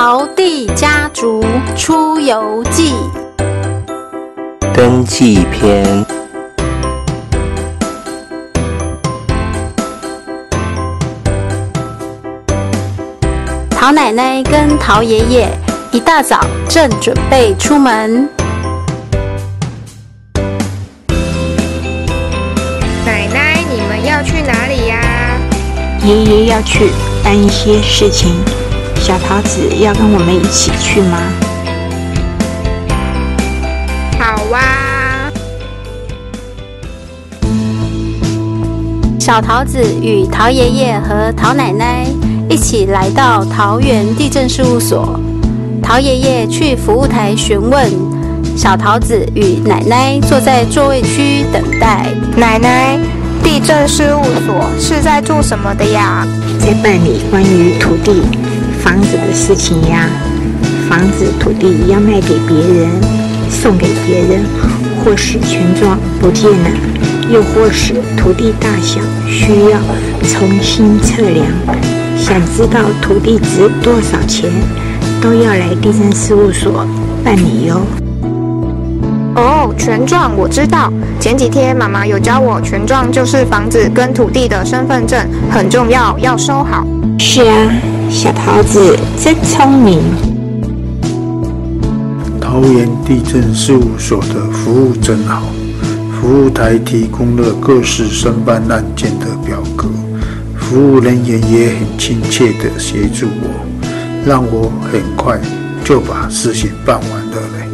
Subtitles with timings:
[0.00, 1.44] 陶地家族
[1.76, 2.94] 出游记
[4.72, 6.06] 登记篇。
[13.72, 15.48] 陶奶奶跟陶爷爷
[15.90, 18.28] 一大早正准备出门。
[23.04, 25.00] 奶奶，你们要去哪里呀？
[26.04, 26.88] 爷爷要去
[27.24, 28.36] 办一些事情，
[29.00, 31.18] 小桃子要跟我们一起去吗？
[34.18, 34.60] 好哇。
[39.18, 42.04] 小桃子与陶爷爷和陶奶奶
[42.50, 45.18] 一起来到桃园地震事务所。
[45.82, 47.90] 陶爷爷去服务台询问，
[48.56, 52.06] 小桃子与奶奶坐在座位区等待。
[52.36, 52.98] 奶奶，
[53.42, 56.26] 地震事务所是在做什么的呀？
[56.60, 58.22] 在办理关于土地、
[58.88, 60.08] 房子的事情呀。
[60.88, 62.88] 房子、土地要卖给别人、
[63.50, 64.42] 送给别人，
[65.04, 66.70] 或是权状不见了，
[67.30, 69.78] 又或是土地大小需要
[70.26, 71.44] 重新测量，
[72.16, 74.50] 想知道土地值多少钱，
[75.20, 76.86] 都要来地震事务所
[77.22, 77.82] 办理哟。
[79.36, 80.90] 哦，权状我知道。
[81.20, 86.86] 前几天妈妈有教我，权状就是房子跟土地的身份证，很重要，要收好。
[87.18, 87.70] 是啊，
[88.10, 90.00] 小桃子真聪明。
[92.40, 95.42] 桃园地震事务所的服务真好，
[96.18, 99.88] 服务台提供了各式申办案件的表格，
[100.56, 103.50] 服务人员也很亲切的协助我，
[104.26, 105.38] 让我很快
[105.84, 107.68] 就把事情办完了嘞。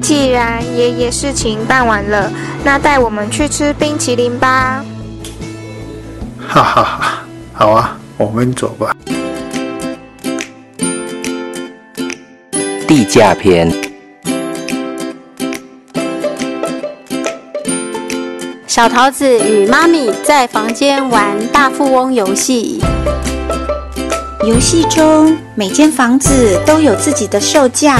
[0.00, 2.30] 既然爷爷事情办完了，
[2.64, 4.84] 那带我们去吃冰淇淋吧。
[6.46, 7.22] 哈哈哈，
[7.52, 8.96] 好啊，我们走吧。
[12.88, 13.70] 地价篇。
[18.66, 22.80] 小桃子与妈咪在房间玩大富翁游戏。
[24.46, 27.98] 游戏中每间房子都有自己的售价，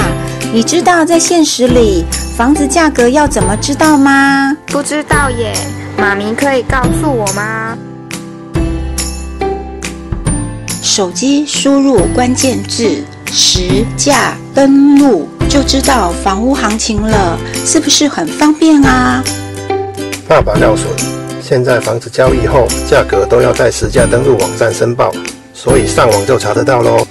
[0.53, 2.05] 你知道在现实里
[2.37, 4.55] 房子价格要怎么知道吗？
[4.67, 5.53] 不知道耶，
[5.97, 7.77] 妈咪可以告诉我吗？
[10.97, 19.23] 手机输入关键字“实价登录”，就知道房屋行情了，是不是很方便啊？
[20.27, 21.03] 爸爸告诉你，
[21.39, 25.13] 现在房子交易后，价格都要在实价登录网站申报，
[25.53, 27.05] 所以上网就查得到喽。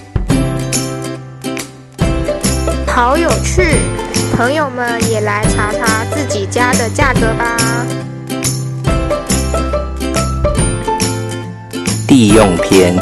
[2.89, 3.77] 好有趣，
[4.37, 7.57] 朋友们也来查查自己家的价格吧。
[12.09, 12.97] 地用篇。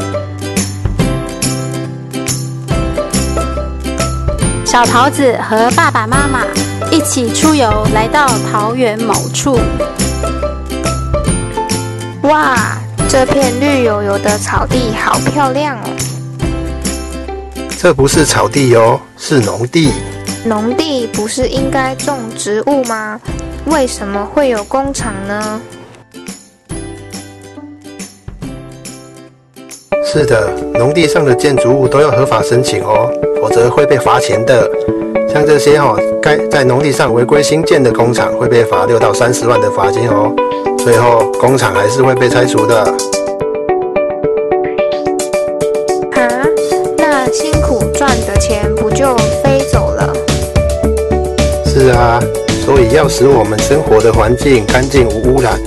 [4.75, 6.45] 小桃子和爸爸妈妈
[6.91, 9.57] 一起出游，来到桃园某处。
[12.23, 12.77] 哇，
[13.09, 15.89] 这片绿油油的草地好漂亮哦！
[17.79, 19.93] 这不是草地哦，是农地。
[20.45, 23.21] 农地不是应该种植物吗？
[23.67, 25.61] 为什么会有工厂呢？
[30.15, 33.11] 是的，农地上的建筑物都要合法申请哦，
[33.41, 34.71] 否则会被罚钱的。
[35.29, 40.33] 像这些哦，该在农地上违规新建的工厂会被罚六到三十万的罚金哦。
[40.79, 42.81] 最后，工厂还是会被拆除的。
[46.13, 46.47] 啊，
[46.97, 50.13] 那辛苦赚的钱不就飞走了？
[51.67, 52.21] 是啊，
[52.65, 55.59] 所以要使我们生活的环境干净无污染，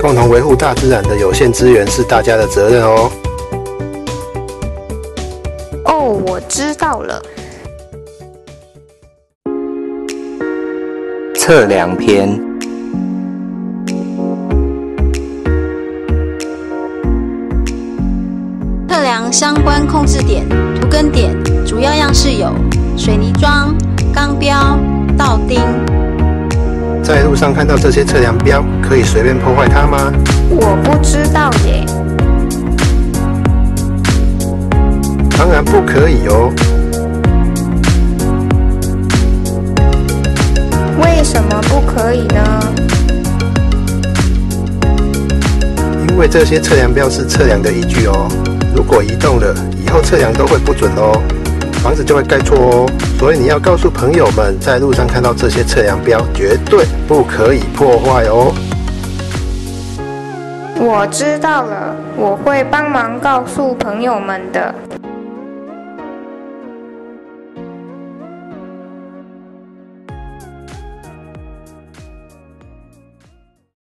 [0.00, 3.08] 共同维护大自然的有限资源是大家的责任哦。
[6.54, 7.18] 知道了。
[11.34, 12.38] 测量篇。
[18.86, 20.46] 测量相关控制点、
[20.78, 21.34] 图根点，
[21.64, 22.52] 主要样式有
[22.98, 23.74] 水泥桩、
[24.12, 24.78] 钢标、
[25.16, 25.58] 道钉。
[27.02, 30.12] 在路上看到这些测量标，可以随便破坏它吗？
[30.50, 31.82] 我不知道耶。
[35.38, 36.52] 当然不可以哦。
[41.02, 42.60] 为什么不可以呢？
[46.08, 48.28] 因为这些测量标是测量的依据哦。
[48.74, 51.20] 如果移动了，以后测量都会不准哦，
[51.82, 52.86] 房子就会盖错哦。
[53.18, 58.52] 所以你要告诉朋友们，在路上看到这些测量标，绝对不可以破坏哦。
[60.78, 64.74] 我知道了，我会帮忙告诉朋友们的。